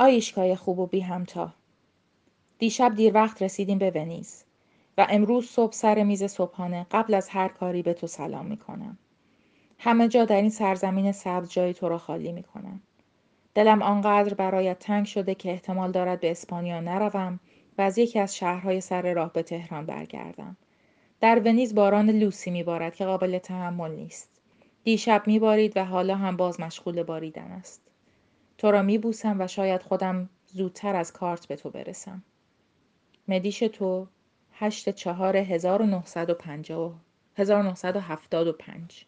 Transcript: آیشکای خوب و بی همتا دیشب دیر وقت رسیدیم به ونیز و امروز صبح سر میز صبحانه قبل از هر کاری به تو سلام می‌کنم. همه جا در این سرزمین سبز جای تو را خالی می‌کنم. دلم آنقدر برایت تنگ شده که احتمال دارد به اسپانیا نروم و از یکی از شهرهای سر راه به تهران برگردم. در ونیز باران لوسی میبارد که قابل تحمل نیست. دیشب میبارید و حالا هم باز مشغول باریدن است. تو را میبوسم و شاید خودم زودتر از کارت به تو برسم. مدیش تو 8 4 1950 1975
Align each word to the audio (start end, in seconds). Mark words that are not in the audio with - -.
آیشکای 0.00 0.56
خوب 0.56 0.78
و 0.78 0.86
بی 0.86 1.00
همتا 1.00 1.54
دیشب 2.58 2.94
دیر 2.94 3.14
وقت 3.14 3.42
رسیدیم 3.42 3.78
به 3.78 3.90
ونیز 3.94 4.44
و 4.98 5.06
امروز 5.10 5.46
صبح 5.46 5.72
سر 5.72 6.02
میز 6.02 6.24
صبحانه 6.24 6.86
قبل 6.90 7.14
از 7.14 7.28
هر 7.28 7.48
کاری 7.48 7.82
به 7.82 7.94
تو 7.94 8.06
سلام 8.06 8.46
می‌کنم. 8.46 8.98
همه 9.78 10.08
جا 10.08 10.24
در 10.24 10.40
این 10.40 10.50
سرزمین 10.50 11.12
سبز 11.12 11.50
جای 11.50 11.74
تو 11.74 11.88
را 11.88 11.98
خالی 11.98 12.32
می‌کنم. 12.32 12.80
دلم 13.54 13.82
آنقدر 13.82 14.34
برایت 14.34 14.78
تنگ 14.78 15.06
شده 15.06 15.34
که 15.34 15.50
احتمال 15.50 15.92
دارد 15.92 16.20
به 16.20 16.30
اسپانیا 16.30 16.80
نروم 16.80 17.40
و 17.78 17.82
از 17.82 17.98
یکی 17.98 18.18
از 18.18 18.36
شهرهای 18.36 18.80
سر 18.80 19.14
راه 19.14 19.32
به 19.32 19.42
تهران 19.42 19.86
برگردم. 19.86 20.56
در 21.20 21.38
ونیز 21.38 21.74
باران 21.74 22.10
لوسی 22.10 22.50
میبارد 22.50 22.94
که 22.94 23.04
قابل 23.04 23.38
تحمل 23.38 23.90
نیست. 23.90 24.30
دیشب 24.84 25.22
میبارید 25.26 25.76
و 25.76 25.84
حالا 25.84 26.16
هم 26.16 26.36
باز 26.36 26.60
مشغول 26.60 27.02
باریدن 27.02 27.52
است. 27.52 27.82
تو 28.58 28.70
را 28.70 28.82
میبوسم 28.82 29.40
و 29.40 29.46
شاید 29.46 29.82
خودم 29.82 30.28
زودتر 30.46 30.96
از 30.96 31.12
کارت 31.12 31.46
به 31.46 31.56
تو 31.56 31.70
برسم. 31.70 32.22
مدیش 33.28 33.58
تو 33.58 34.06
8 34.52 34.90
4 34.90 35.36
1950 35.36 37.00
1975 37.36 39.06